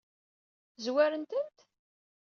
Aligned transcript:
Zwaren-tent? 0.83 1.57